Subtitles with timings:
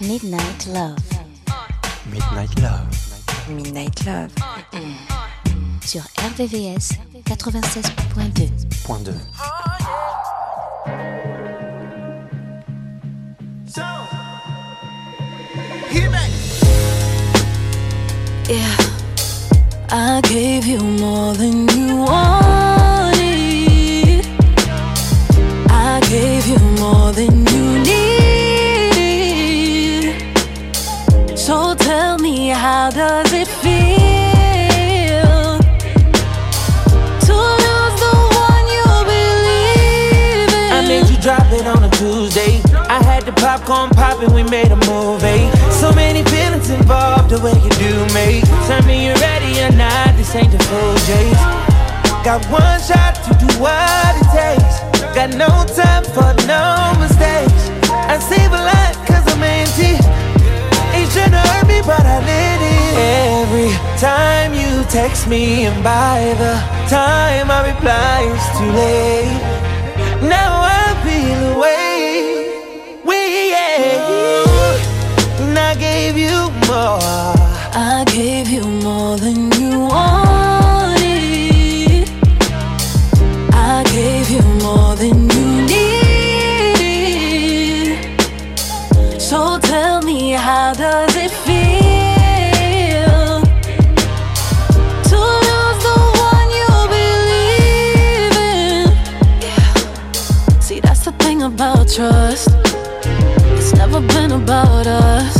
[0.00, 0.96] Midnight Love.
[2.10, 2.88] Midnight Love.
[3.48, 4.32] Midnight Love.
[5.84, 8.50] Sur RVVS 96.2.
[8.86, 9.12] Point 2.
[18.48, 18.76] Yeah.
[19.90, 22.49] I gave you more than you wanted.
[44.20, 45.26] Popping, we made a movie.
[45.26, 45.70] Eh?
[45.70, 48.40] So many feelings involved, the way you do me.
[48.66, 51.40] Tell me you're ready or not, this ain't the full J's.
[52.24, 54.80] Got one shot to do what it takes.
[55.14, 57.70] Got no time for no mistakes.
[57.90, 59.96] I save a lot cause I'm empty.
[60.94, 62.90] Ain't tryna hurt me, but I let it.
[63.40, 66.54] Every time you text me, and by the
[66.88, 69.59] time I reply, it's too late.
[76.70, 77.34] More.
[77.72, 81.00] I gave you more than you wanted.
[83.52, 86.70] I gave you more than you need.
[89.20, 93.40] So tell me, how does it feel
[95.10, 95.98] to lose the
[96.30, 98.86] one you believe in?
[100.60, 102.48] See, that's the thing about trust.
[103.58, 105.39] It's never been about us.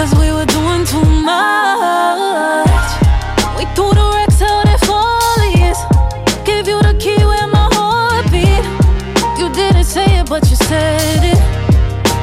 [0.00, 2.88] Cause we were doing too much.
[3.58, 5.76] We threw the Rex out at Follies.
[6.42, 8.64] Gave you the key where my heart beat.
[9.38, 11.38] You didn't say it, but you said it.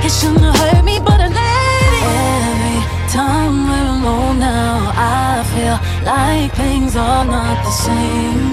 [0.04, 2.06] It shouldn't have hurt me, but I let it.
[2.50, 2.82] Every
[3.14, 8.47] time we're alone now, I feel like things are not the same.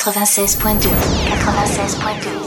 [0.00, 0.88] 96.2
[1.28, 2.39] 96.2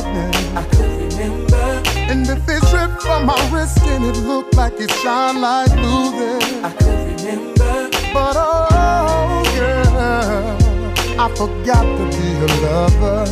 [0.00, 0.56] then.
[0.56, 1.82] I could remember.
[2.10, 6.10] And if it dripped from my wrist and it looked like it shine like blue
[6.18, 6.64] then.
[6.64, 7.90] I could remember.
[8.14, 13.24] But oh yeah, I forgot to be a lover.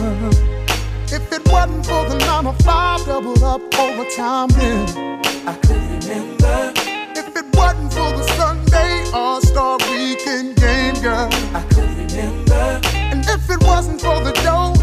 [1.12, 4.88] If it wasn't for the nine to five doubled up overtime then.
[5.46, 6.72] I could remember.
[7.20, 11.28] If it wasn't for the Sunday All-Star Weekend game, girl.
[11.54, 12.80] I could remember.
[12.94, 14.79] And if it wasn't for the dough,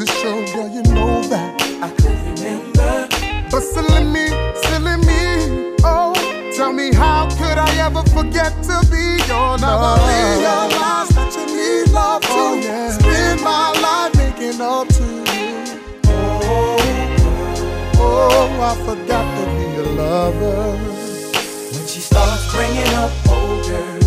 [0.00, 1.60] getting 50 Jesus show, girl, you know that.
[1.82, 3.08] I could remember.
[3.50, 4.28] But silly me,
[4.62, 6.14] silly me, oh,
[6.56, 10.00] tell me how could I ever forget to be your lover?
[10.00, 15.80] Never realize that you need love to oh, spend my life making up to you.
[16.06, 16.78] Oh,
[17.96, 20.76] oh, I forgot to be a lover.
[21.72, 23.98] When she starts bringing up older,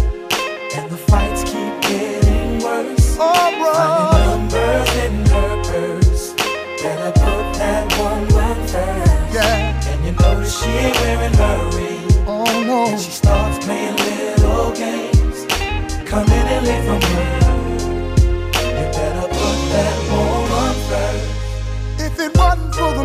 [0.75, 3.18] and the fights keep getting worse.
[3.19, 4.03] Oh, bro.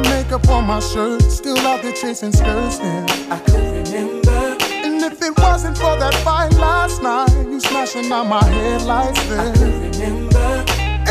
[0.03, 2.79] The makeup on my shirt, still out there chasing skirts.
[2.79, 3.07] Yeah.
[3.31, 4.57] I could remember.
[4.85, 9.23] And if it wasn't for that fight last night, you smashing out my headlights.
[9.29, 9.41] Then.
[9.41, 10.65] I could remember.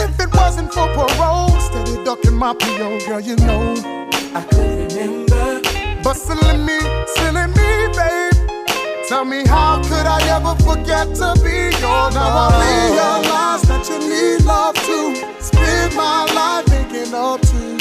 [0.04, 3.76] If it wasn't for parole, steady ducking my PO, girl, you know.
[4.34, 5.62] I could remember.
[6.04, 6.80] But silly me,
[7.16, 8.34] silly me, babe.
[9.08, 12.60] Tell me how could I ever forget to be your Now I
[12.92, 17.77] realize that you need love to spend my life making up to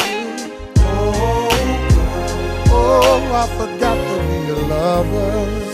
[2.86, 5.65] oh, I forgot to be a lover.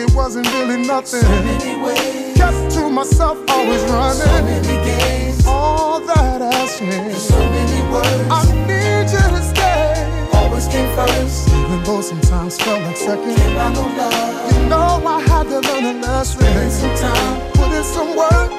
[0.00, 1.20] It wasn't really nothing.
[1.20, 4.16] so many ways, Kept to myself, always running.
[4.22, 7.18] so many games, All that has changed.
[7.18, 8.28] so many words.
[8.30, 10.28] I need you to stay.
[10.32, 11.48] Always came first.
[11.48, 13.36] Even though sometimes felt like second.
[13.36, 14.52] Came by no love.
[14.52, 16.40] You know I had to learn a lesson.
[16.40, 18.50] Spend some time, Put in some work.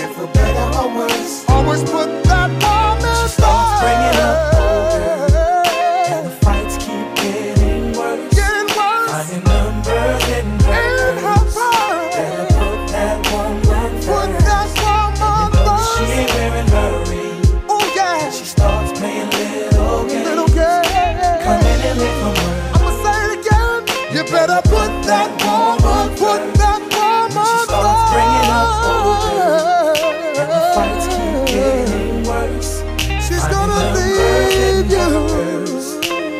[0.00, 5.29] and for better or worse, Always put that woman She starts bringing up first.
[25.12, 30.04] That woman, put that woman She starts bringing up first.
[30.40, 32.72] And the fights keep getting worse.
[33.26, 35.08] She's Finding gonna leave you.
[35.32, 35.88] purse.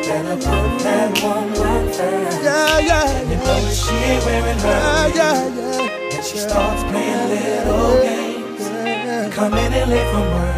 [0.07, 2.43] Better put that woman first.
[2.47, 6.15] Yeah, yeah, You know she ain't wearing her yeah, yeah, yeah.
[6.15, 9.35] And she starts playing little games.
[9.35, 10.53] Come in and live from her.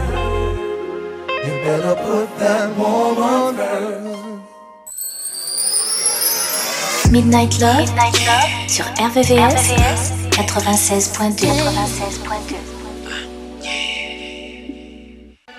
[1.45, 4.23] You better put that woman first.
[7.13, 7.86] Midnight Love,
[8.68, 9.71] sur RVVS,
[10.31, 11.45] 96.2.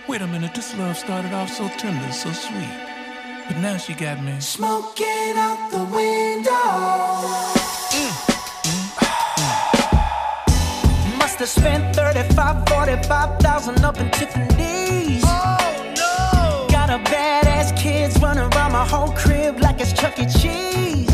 [0.09, 2.69] Wait a minute, this love started off so tender, so sweet.
[3.47, 4.41] But now she got me.
[4.41, 6.51] Smoking out the window.
[7.93, 8.11] Mm,
[8.65, 8.91] mm,
[9.39, 11.19] mm.
[11.21, 15.23] Must have spent 35, 45,000 up in Tiffany's.
[15.25, 16.67] Oh no!
[16.69, 20.27] Got a badass kids running around my whole crib like it's Chuck E.
[20.27, 21.14] Cheese.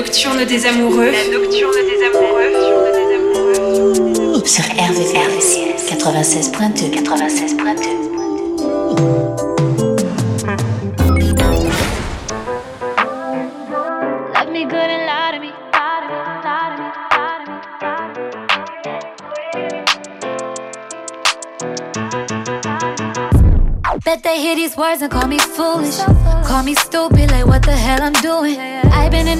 [0.00, 1.10] Nocturne des amoureux.
[1.10, 2.52] La nocturne des amoureux.
[4.46, 5.58] Sur RVCS
[5.90, 8.10] 96.2 96.2
[24.02, 25.98] Bet they hear these words and call me foolish.
[26.46, 27.19] Call me stupid,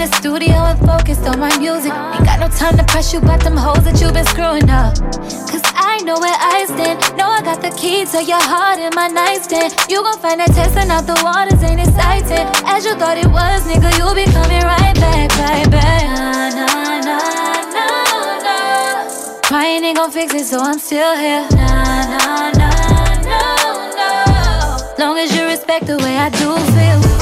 [0.01, 1.93] the studio and focused on my music.
[1.93, 4.97] Ain't got no time to press you about them hoes that you been screwing up.
[5.53, 6.97] Cause I know where I stand.
[7.19, 9.77] Know I got the key to your heart in my nightstand.
[9.93, 12.49] You gon' find that testing out the waters ain't exciting.
[12.65, 16.09] As you thought it was, nigga, you'll be coming right back, right back.
[16.17, 17.21] Nah, nah, nah.
[19.45, 21.45] Crying ain't gon' fix it, so I'm still here.
[21.53, 25.05] Nah, nah, nah no, no.
[25.05, 27.20] long as you respect the way I do feel.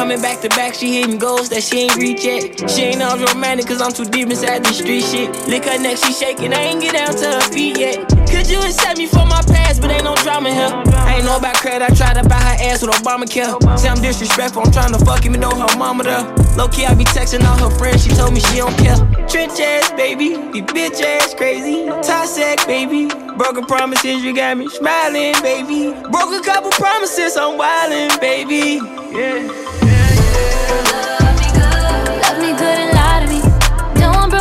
[0.00, 2.70] Coming back to back, she hitting goals that she ain't reach yet.
[2.70, 5.28] She ain't all romantic, cause I'm too deep inside the street shit.
[5.46, 8.08] Lick her neck, she shaking, I ain't get down to her feet yet.
[8.32, 10.72] Could you accept me for my past, but ain't no drama here.
[11.04, 13.60] I ain't know about credit, I tried to buy her ass with Obamacare.
[13.78, 16.24] Say I'm disrespectful, I'm trying to fuck even though her mama there.
[16.56, 18.96] Low key, I be texting all her friends, she told me she don't care.
[19.28, 21.84] Trench ass, baby, be bitch ass crazy.
[22.00, 23.04] Toxic, baby.
[23.36, 25.92] Broken promises, you got me smiling, baby.
[26.08, 28.80] Broke a couple promises, I'm wildin', baby.
[29.12, 29.69] Yeah.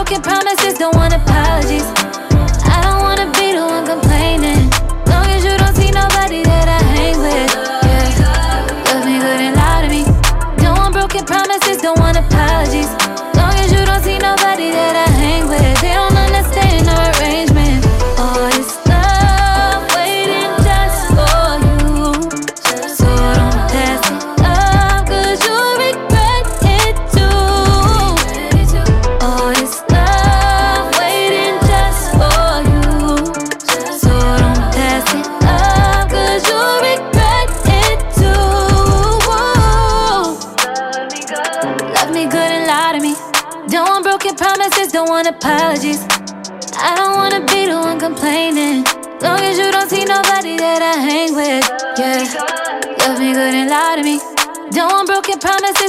[0.09, 1.19] Broken promises, don't want apologies.
[1.83, 2.08] apologies.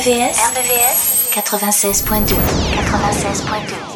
[0.00, 2.34] RVVS 96.2
[2.88, 3.89] 96.2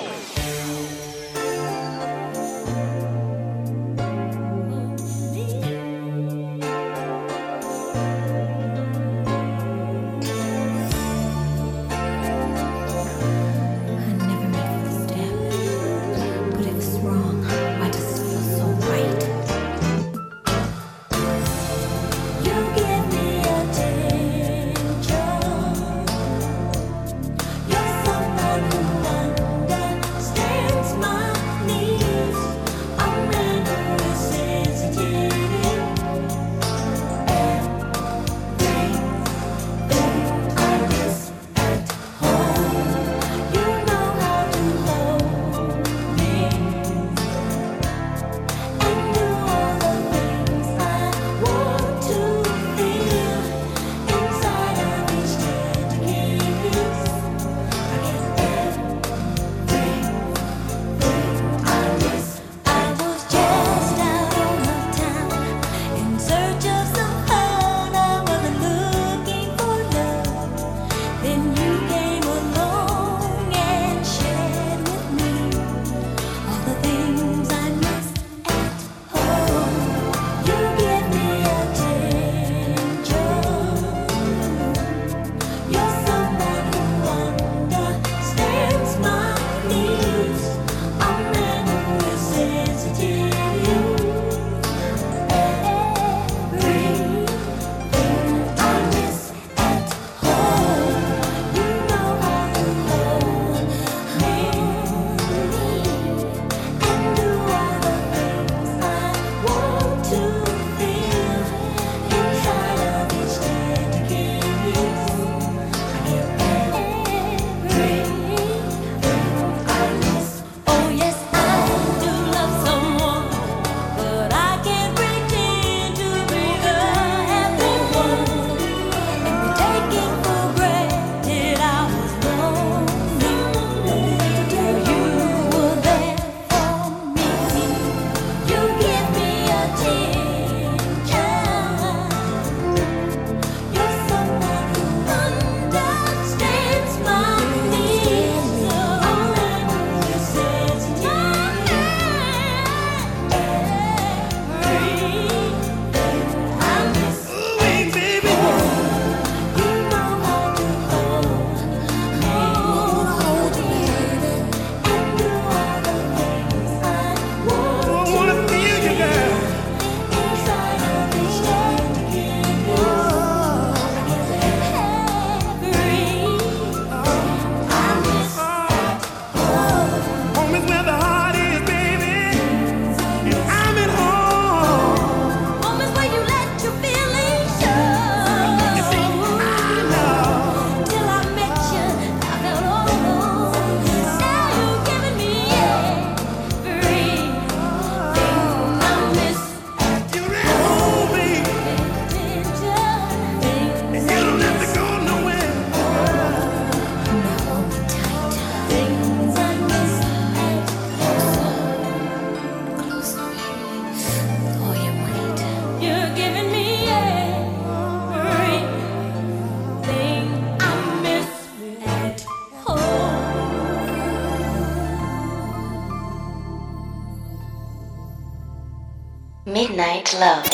[229.94, 230.44] Midnight Love.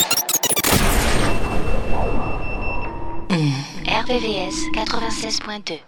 [3.86, 5.80] RVVS 96.2.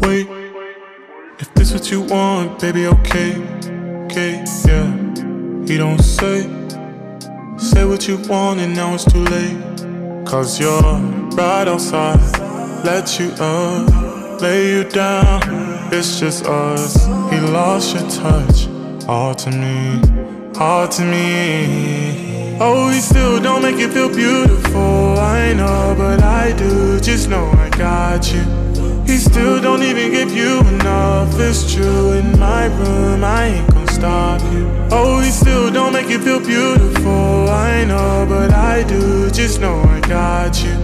[0.00, 0.28] Wait,
[1.40, 3.36] if this what you want, baby, okay,
[4.04, 4.86] okay, yeah.
[5.66, 6.63] He don't say
[7.94, 9.56] what you want, and now it's too late.
[10.26, 10.82] Cause you're
[11.38, 12.18] right outside,
[12.84, 15.40] let you up, lay you down.
[15.92, 17.06] It's just us.
[17.30, 18.66] He lost your touch,
[19.06, 20.00] all to me,
[20.58, 22.58] all to me.
[22.58, 25.16] Oh, he still don't make you feel beautiful.
[25.16, 26.98] I know, but I do.
[26.98, 28.42] Just know I got you.
[29.06, 31.38] He still don't even give you enough.
[31.38, 32.10] It's true.
[32.10, 34.66] In my room, I ain't stop you.
[34.90, 37.48] Oh, he still don't make you feel beautiful.
[37.48, 39.30] I know, but I do.
[39.30, 40.74] Just know I got you.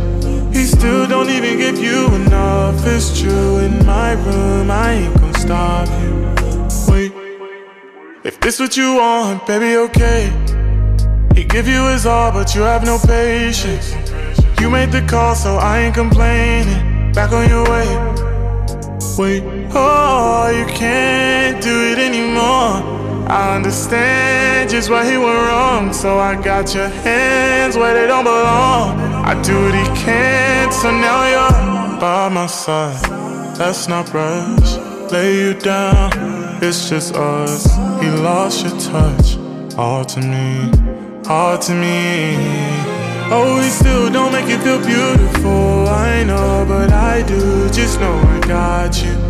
[0.52, 2.86] He still don't even give you enough.
[2.86, 3.58] It's true.
[3.58, 6.12] In my room, I ain't gonna stop you.
[6.88, 7.12] Wait,
[8.24, 10.32] if this what you want, baby, okay.
[11.34, 13.94] He give you his all, but you have no patience.
[14.60, 17.12] You made the call, so I ain't complaining.
[17.12, 17.88] Back on your way.
[19.18, 19.42] Wait,
[19.74, 22.89] oh, you can't do it anymore.
[23.30, 28.24] I understand just why he went wrong, so I got your hands where they don't
[28.24, 28.98] belong.
[29.24, 33.08] I do what he can, so now you're by my side.
[33.56, 34.76] Let's not rush,
[35.12, 36.10] lay you down.
[36.60, 37.66] It's just us.
[38.02, 39.38] He lost your touch,
[39.78, 40.68] all to me,
[41.28, 42.34] all to me.
[43.30, 45.88] Oh, he still don't make you feel beautiful.
[45.88, 47.70] I know, but I do.
[47.70, 49.29] Just know I got you.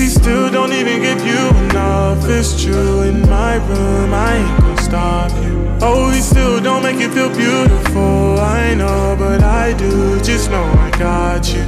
[0.00, 2.24] He still don't even give you enough.
[2.26, 5.76] It's true in my room, I ain't gonna stop you.
[5.82, 8.40] Oh, he still don't make you feel beautiful.
[8.40, 10.18] I know, but I do.
[10.22, 11.64] Just know I got you.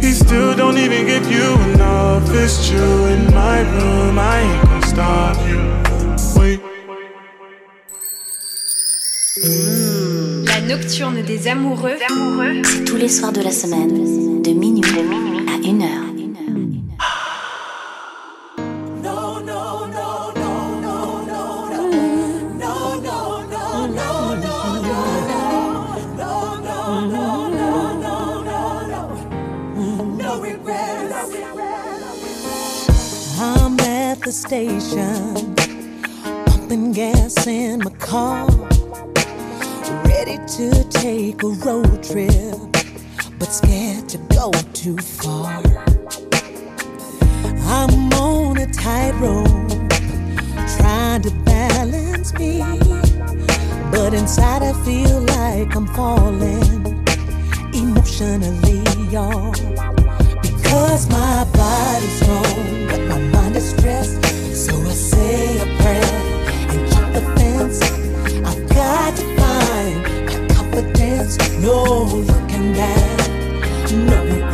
[0.00, 2.22] He still don't even give you enough.
[2.30, 5.58] It's true in my room, I ain't gonna stop you.
[6.38, 6.60] Wait.
[10.46, 12.62] La nocturne des amoureux, amoureux.
[12.62, 14.84] c'est tous les soirs de la semaine, de minuit,
[15.48, 16.03] à 1h.
[34.34, 35.54] Station,
[36.46, 38.48] pumping gas in my car,
[40.06, 42.58] ready to take a road trip,
[43.38, 45.62] but scared to go too far.
[47.62, 49.70] I'm on a tightrope,
[50.78, 52.58] trying to balance me,
[53.92, 57.04] but inside I feel like I'm falling
[57.72, 59.52] emotionally, y'all.
[60.42, 63.33] Because my body's strong, but my.
[64.64, 66.20] So I say a prayer
[66.72, 67.82] and jump the fence.
[68.48, 71.36] I've got to find my confidence.
[71.60, 73.30] No looking back,
[73.92, 74.53] no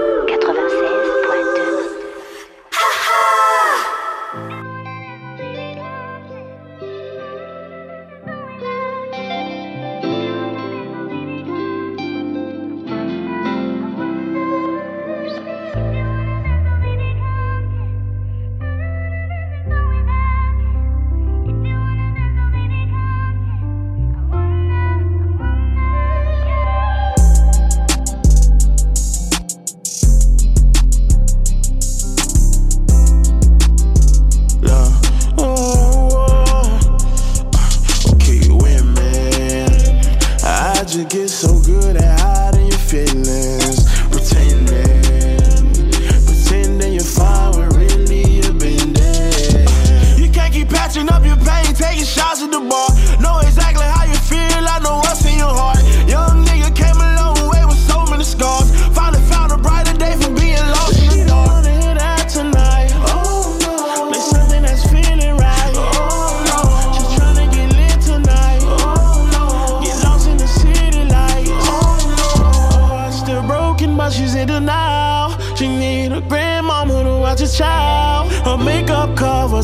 [51.01, 53.10] Switching up your pain, taking shots at the bar.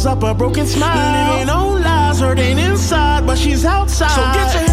[0.08, 1.34] up a broken smile.
[1.34, 4.10] Living on lies, hurting inside, but she's outside.
[4.12, 4.67] So get your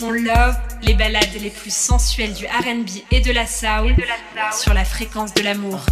[0.00, 3.94] Love, les balades les plus sensuelles du RB et de la soul
[4.52, 5.84] sur la fréquence de l'amour.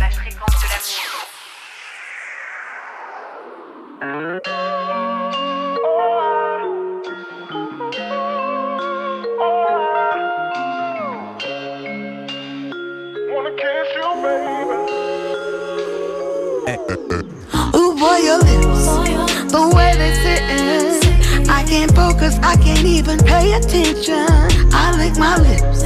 [21.50, 24.26] I can't focus, I can't even pay attention.
[24.72, 25.82] I lick my lips,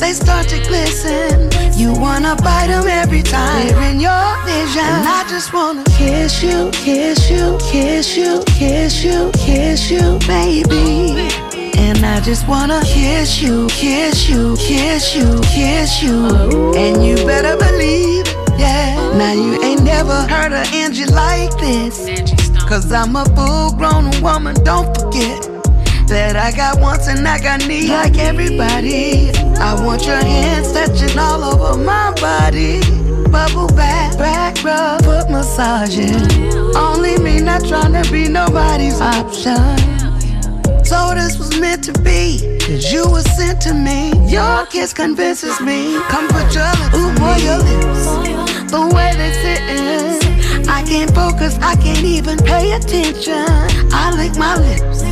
[0.00, 1.50] they start to glisten.
[1.78, 4.82] You wanna bite them every time they're in your vision.
[4.82, 11.28] And I just wanna kiss you, kiss you, kiss you, kiss you, kiss you, baby.
[11.76, 16.74] And I just wanna kiss you, kiss you, kiss you, kiss you.
[16.74, 18.26] And you better believe,
[18.58, 18.94] yeah.
[19.18, 22.33] Now you ain't never heard an Angie like this.
[22.74, 25.40] Cause I'm a full grown woman, don't forget
[26.08, 29.30] that I got wants and I got needs like everybody.
[29.62, 32.80] I want your hands touching all over my body.
[33.30, 36.18] Bubble bath, back rub, foot massaging.
[36.74, 39.78] Only me, not trying to be nobody's option.
[40.84, 44.10] So this was meant to be, cause you were sent to me.
[44.26, 45.96] Your kiss convinces me.
[46.08, 48.72] Come put your lips Ooh, boy, your lips.
[48.72, 50.23] The way they sit
[50.68, 53.46] I can't focus, I can't even pay attention.
[53.92, 55.02] I lick my lips,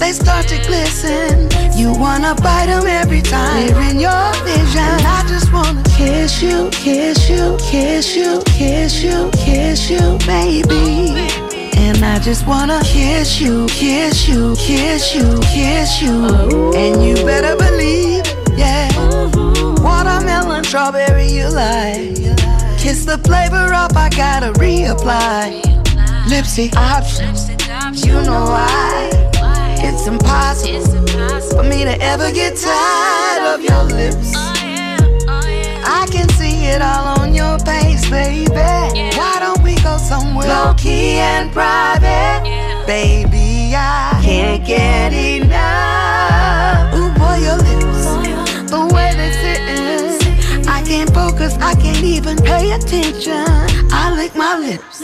[0.00, 1.48] they start to glisten.
[1.76, 4.94] You wanna bite them every time they're in your vision.
[5.06, 11.28] I just wanna kiss you, kiss you, kiss you, kiss you, kiss you, baby.
[11.76, 16.72] And I just wanna kiss you, kiss you, kiss you, kiss you.
[16.74, 18.24] And you better believe,
[18.58, 18.88] yeah.
[19.82, 22.27] Watermelon, strawberry, you like.
[22.88, 25.60] Kiss the flavor up, I gotta reapply.
[26.26, 27.50] Lipstick options,
[28.02, 29.10] you know why?
[29.84, 30.80] It's impossible
[31.50, 34.32] for me to ever get tired of your lips.
[35.84, 38.48] I can see it all on your face, baby.
[39.18, 42.40] Why don't we go somewhere low key and private,
[42.86, 43.74] baby?
[43.76, 46.94] I can't get enough.
[46.94, 47.97] Ooh, boy, your lips.
[51.98, 53.44] Can't even pay attention.
[53.90, 55.00] I lick my lips,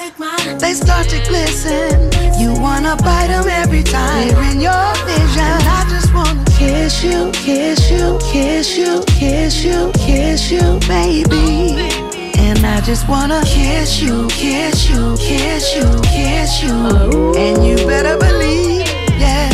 [0.61, 2.11] they start to glisten.
[2.38, 5.57] You wanna bite them every time they're in your vision.
[5.79, 11.90] I just wanna kiss you, kiss you, kiss you, kiss you, kiss you, baby.
[12.39, 17.35] And I just wanna kiss you, kiss you, kiss you, kiss you.
[17.37, 18.87] And you better believe,
[19.18, 19.51] yeah.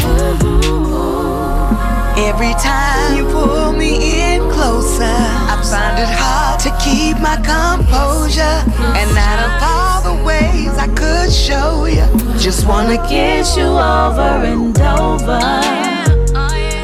[2.29, 8.59] Every time you pull me in closer, I find it hard to keep my composure.
[8.99, 12.05] And out of all the ways I could show you,
[12.39, 15.41] just wanna kiss you over and over.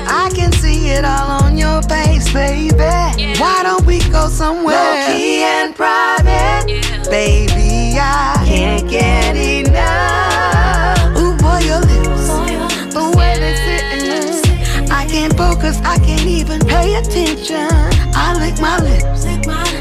[0.09, 3.37] I can see it all on your face, baby.
[3.39, 6.64] Why don't we go somewhere low key and private,
[7.11, 7.99] baby?
[7.99, 10.26] I can't get enough.
[15.37, 17.68] Focus, I can't even pay attention.
[18.14, 19.24] I lick my lips,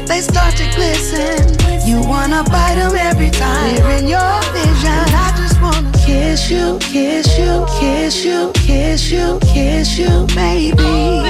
[0.08, 1.56] they start to glisten.
[1.86, 5.02] You wanna bite them every time they're in your vision.
[5.24, 11.26] I just wanna kiss you, kiss you, kiss you, kiss you, kiss you, baby.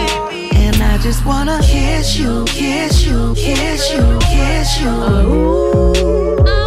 [0.57, 4.89] And I just wanna kiss you, kiss you, kiss you, kiss you.
[4.89, 6.66] Ooh.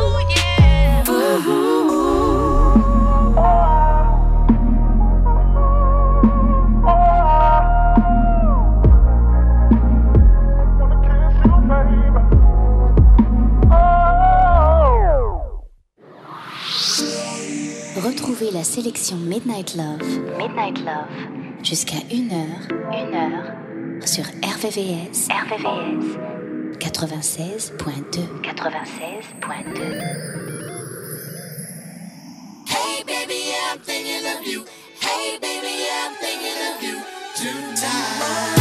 [19.10, 20.02] Sélection Midnight Love,
[20.38, 21.08] Midnight Love,
[21.64, 26.18] jusqu'à 1h, 1h, sur RVVS, RVVS,
[26.80, 30.04] 96.2, 96.2.
[32.68, 34.66] Hey baby, I'm thinking of you.
[35.02, 36.98] Hey baby, I'm thinking of you
[37.36, 38.59] tonight.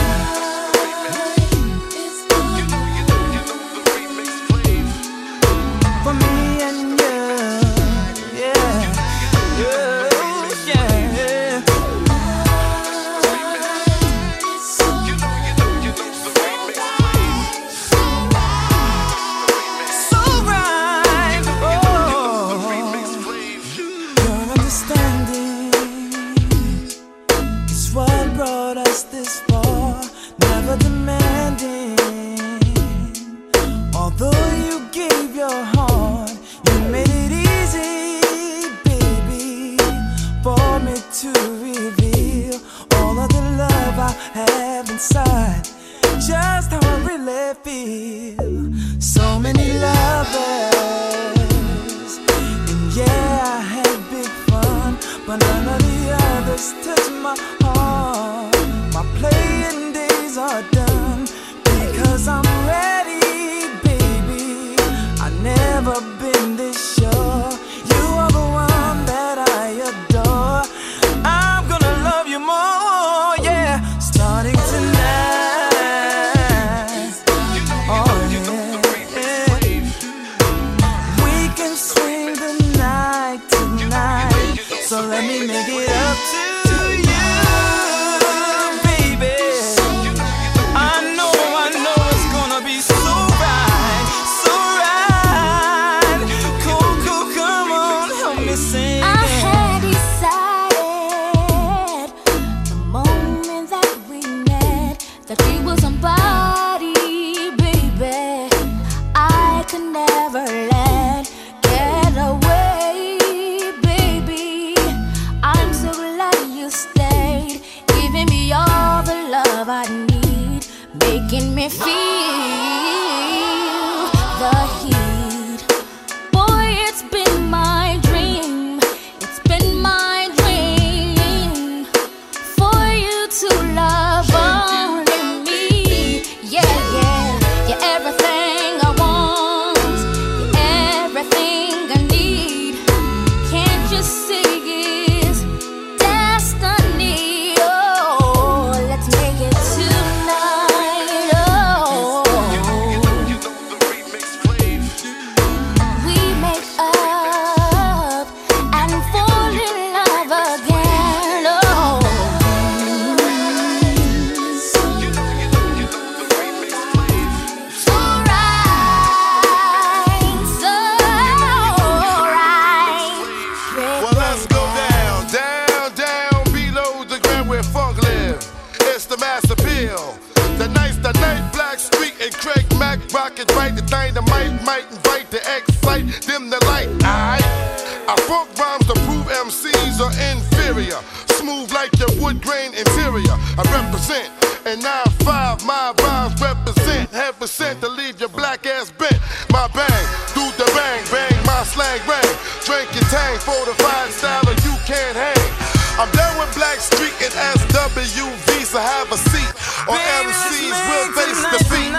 [191.48, 193.32] Smooth like your wood grain interior.
[193.56, 194.28] I represent.
[194.68, 197.08] And 9-5, my rhymes represent.
[197.08, 199.16] Have percent to leave your black ass bent.
[199.48, 200.04] My bang,
[200.36, 202.36] do the bang, bang, my slang ring.
[202.68, 205.48] Drink your tang, fortified style, or you can't hang.
[205.96, 209.52] I'm done with Blackstreet and SWV, so have a seat.
[209.88, 211.97] Or MCs will face defeat.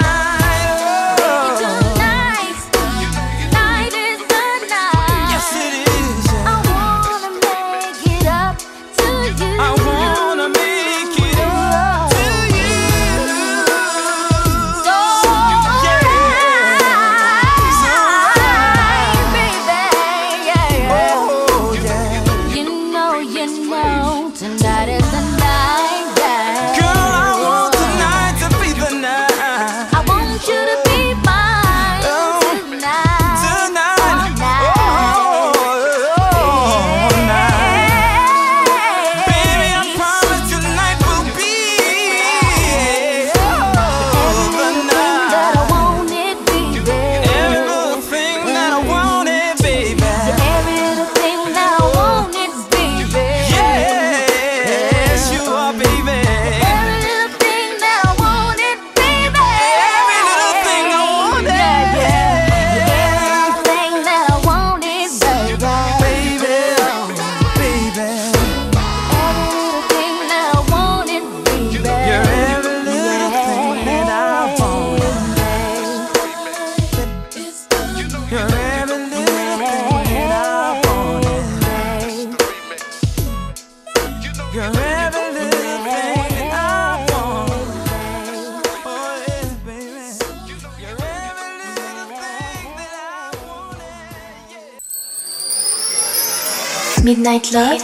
[97.03, 97.81] Midnight Love,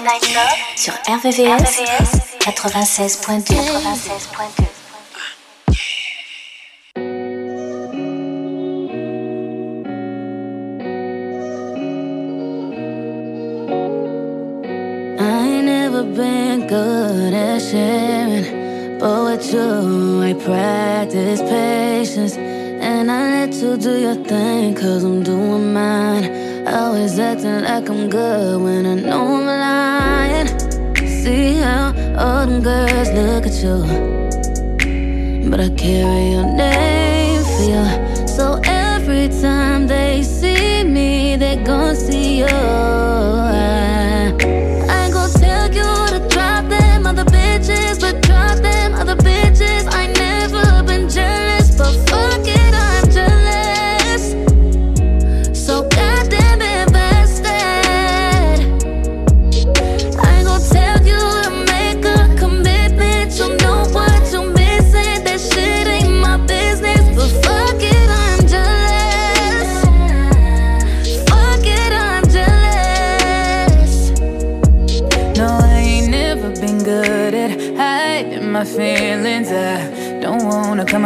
[0.76, 1.80] sur RVVS,
[2.42, 3.56] 96.2.
[3.56, 4.66] 96.2.
[15.18, 22.36] I ain't never been good at sharing, but with you, I practice patience.
[22.38, 26.35] And I let you do your thing, cause I'm doing mine.
[26.96, 30.48] Always acting like I'm good when I know I'm lying.
[31.06, 31.88] See how
[32.18, 36.95] all them girls look at you, but I carry your name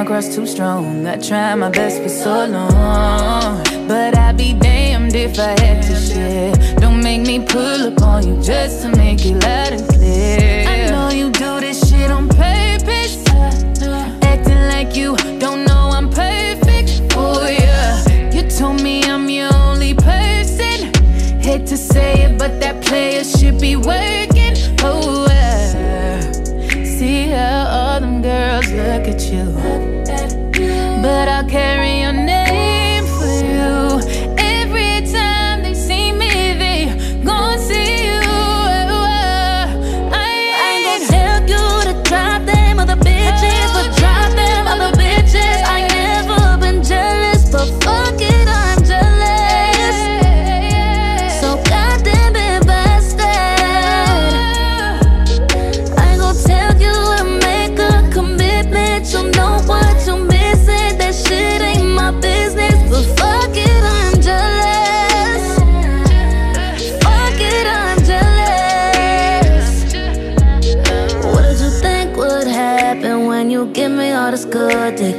[0.10, 1.06] across too strong.
[1.06, 3.64] I tried my best for so long.
[3.88, 6.52] But I'd be damned if I had to share.
[6.78, 10.66] Don't make me pull up on you just to make it loud and clear.
[10.68, 13.24] I know you do this shit on purpose.
[13.30, 17.80] Uh, acting like you don't know I'm perfect for you.
[18.34, 20.92] You told me I'm your only person.
[21.40, 24.19] Hate to say it, but that player should be working.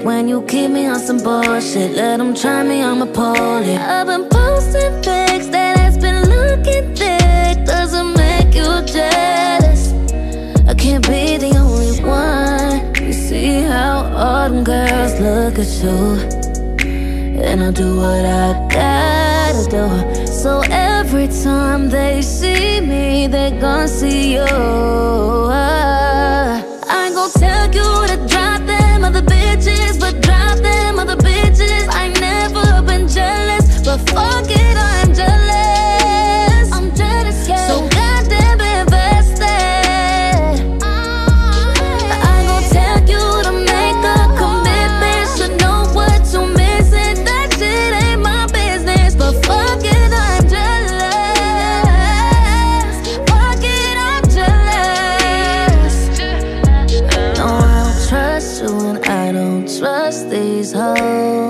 [0.03, 3.35] When you keep me on some bullshit, let them try me, I'm a pole.
[3.37, 7.67] I've been posting pics that has been looking thick.
[7.67, 9.93] Doesn't make you jealous.
[10.67, 12.95] I can't be the only one.
[12.95, 16.41] You see how all them girls look at you.
[17.43, 20.27] and I'll do what I gotta do.
[20.27, 26.00] So every time they see me, they gon' see you.
[42.71, 44.93] Trust you, and I make a comment
[45.37, 49.15] so no what to miss it that's it in my business.
[49.15, 51.89] But fucking I'm jealous.
[53.31, 55.97] Fucking I'm jealous.
[57.39, 61.50] No I don't trust when I don't trust these hoes.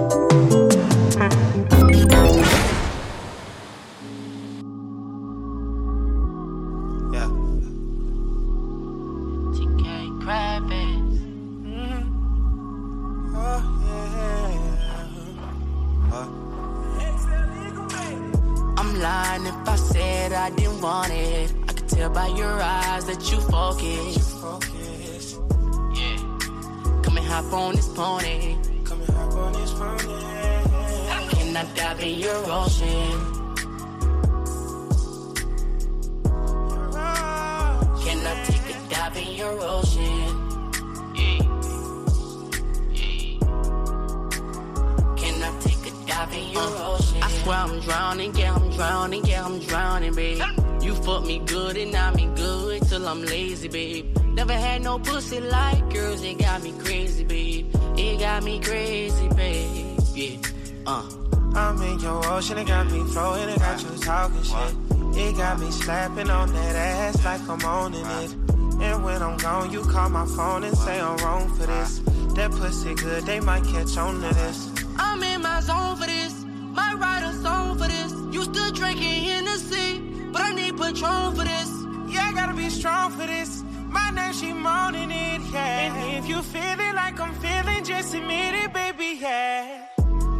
[88.09, 89.85] admit it, baby, yeah.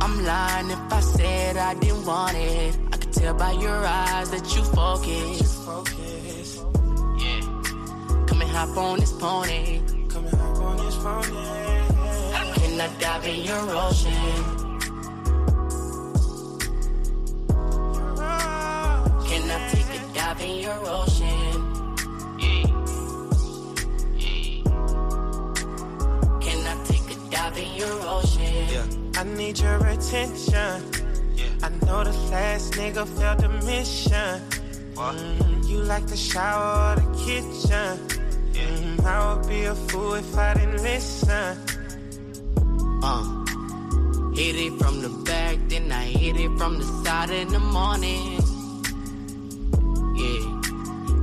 [0.01, 2.75] I'm lying if I said I didn't want it.
[2.91, 5.57] I could tell by your eyes that you focus.
[7.23, 7.41] Yeah.
[8.25, 9.81] Come and hop on this pony.
[10.09, 12.53] Come and hop on this yeah.
[12.55, 14.71] Can I dive in your ocean?
[19.27, 21.20] Can I take a dive in your ocean?
[27.53, 29.11] Take a dive in your ocean?
[29.17, 30.83] I need your attention.
[31.63, 34.41] I know the last nigga failed the mission.
[34.95, 38.07] Mm, you like the shower or the kitchen.
[38.53, 41.57] Mm, I would be a fool if I didn't listen.
[43.03, 43.37] Uh.
[44.33, 48.39] Hit it from the back, then I hit it from the side in the morning.
[50.15, 50.61] Yeah.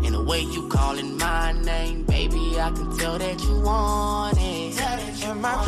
[0.04, 4.78] And the way you calling my name, baby, I can tell that you want it.
[5.24, 5.64] Am I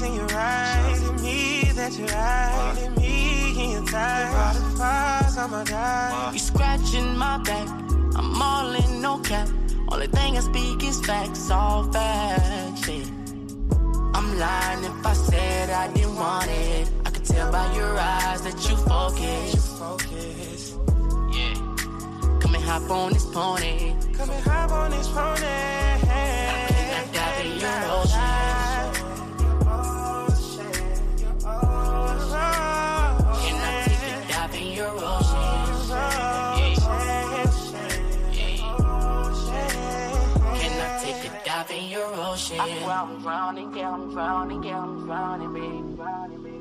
[0.00, 0.96] pleasing you right?
[0.96, 2.88] To me that you're right.
[2.96, 4.34] Me in your time.
[4.34, 6.30] All the fires, oh I'ma die.
[6.32, 7.68] You scratching my back,
[8.16, 9.48] I'm all in no cap.
[9.88, 12.88] Only thing I speak is facts, all facts.
[12.88, 13.04] Yeah.
[14.14, 16.90] I'm lying if I said I didn't want it.
[17.04, 18.76] I could tell by your eyes that you.
[18.76, 19.76] Focus.
[21.36, 21.54] Yeah.
[22.40, 23.94] Come and hop on this pony.
[24.14, 25.89] Come and hop on this pony.
[42.40, 42.60] Ocean?
[42.60, 45.96] I swear I'm drowning, yeah, I'm drowning, yeah, I'm drowning, babe.
[45.96, 46.54] Drowning, babe.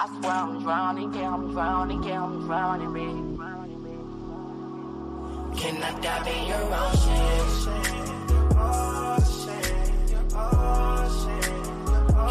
[0.00, 3.40] I swear I'm drowning, yeah, I'm drowning, yeah, I'm drowning, babe.
[5.58, 7.14] Can I dive in your ocean?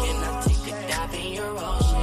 [0.00, 2.02] Can I take a dive in your ocean?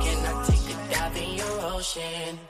[0.00, 2.49] Can I take a dive in your ocean?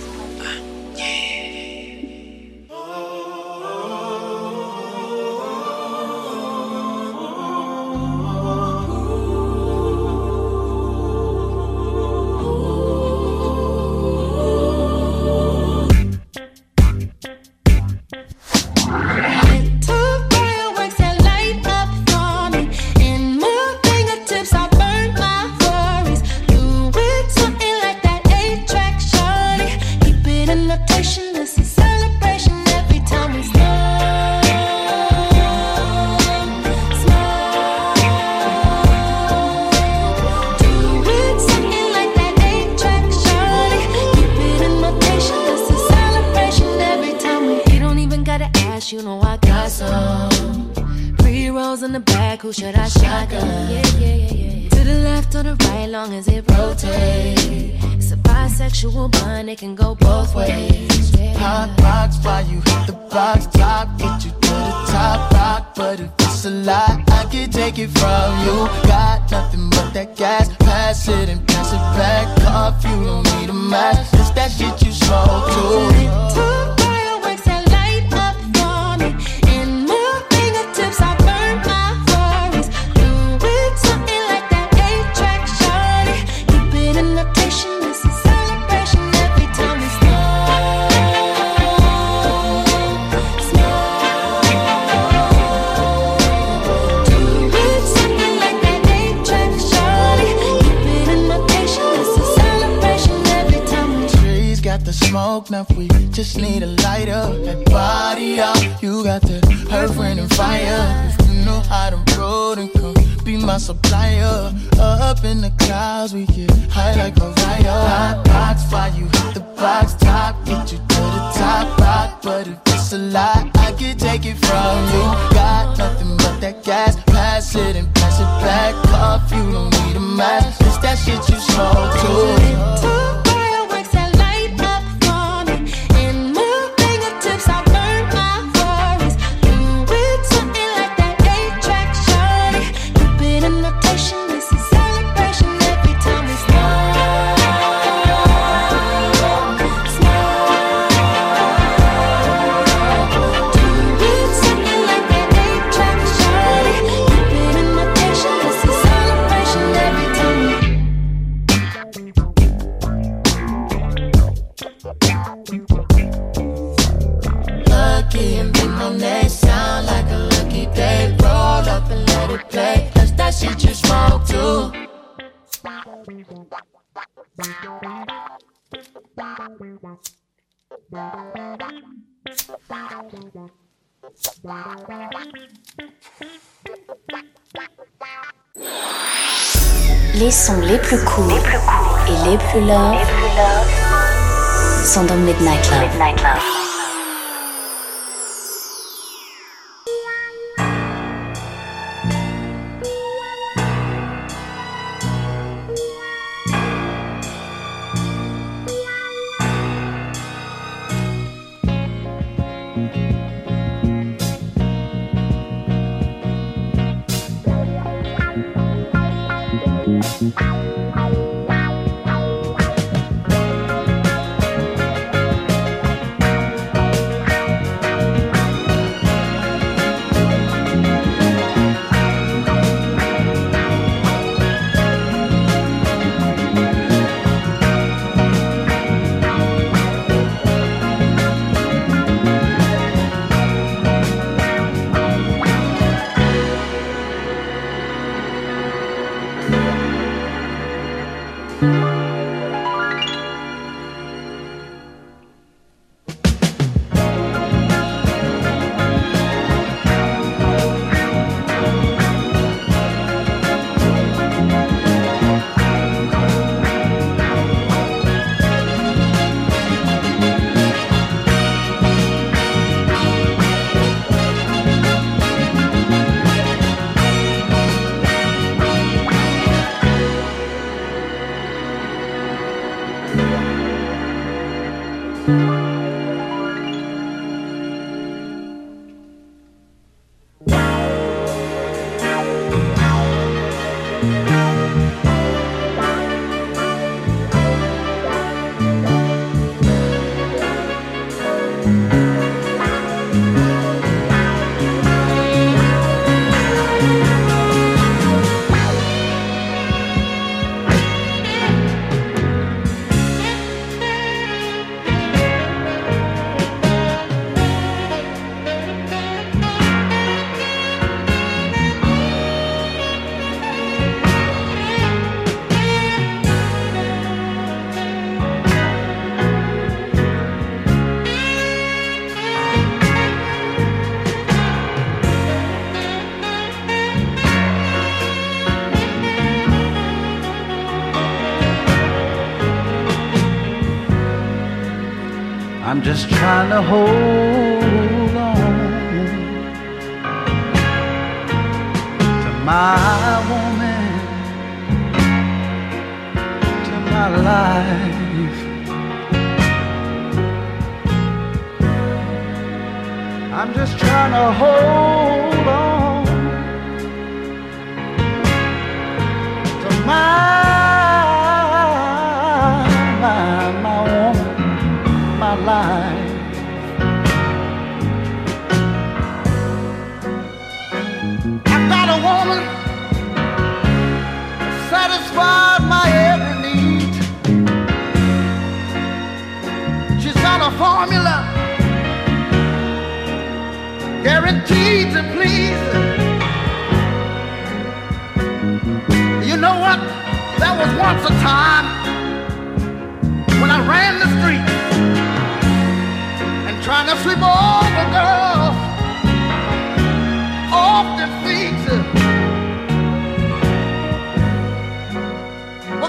[194.85, 196.70] sont dans Midnight Love.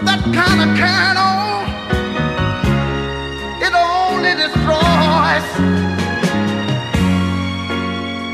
[0.05, 1.67] that kind of candle,
[3.67, 5.47] it only destroys.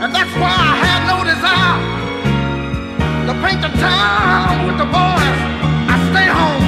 [0.02, 1.78] And that's why I have no desire
[3.26, 5.38] to paint the town with the boys.
[5.92, 6.64] I stay home.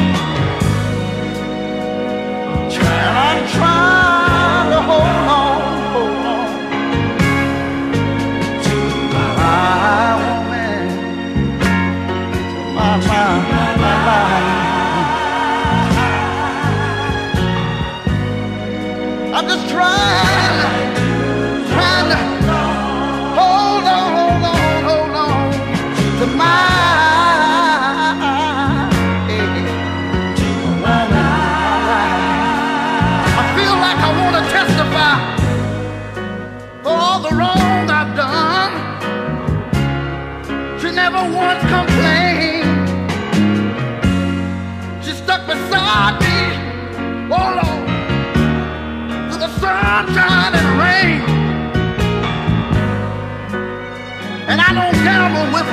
[2.71, 4.00] Try and try.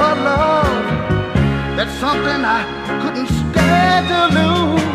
[0.08, 0.86] your love.
[1.76, 2.62] That's something I
[3.02, 4.88] couldn't stand to lose.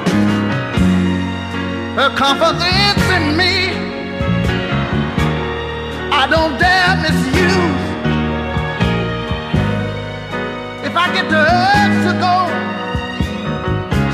[1.99, 3.55] Her confidence in me,
[6.21, 7.83] I don't dare misuse.
[10.89, 12.37] If I get the urge to go,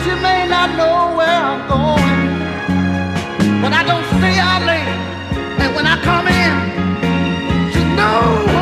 [0.03, 2.18] she may not know where I'm going.
[3.62, 4.94] But I don't stay out late,
[5.62, 6.53] and when I come in,
[7.72, 8.57] she knows.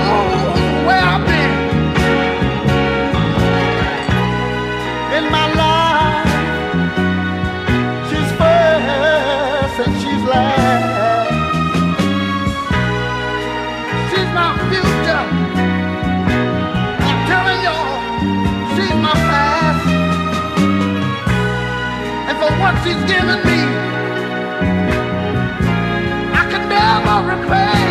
[22.86, 23.58] She's given me,
[26.38, 27.85] I can never repay.